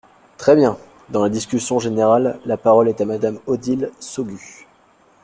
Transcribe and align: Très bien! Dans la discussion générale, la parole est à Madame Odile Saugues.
Très 0.39 0.55
bien! 0.55 0.79
Dans 1.09 1.21
la 1.21 1.29
discussion 1.29 1.77
générale, 1.77 2.39
la 2.47 2.57
parole 2.57 2.89
est 2.89 3.01
à 3.01 3.05
Madame 3.05 3.39
Odile 3.45 3.91
Saugues. 3.99 4.39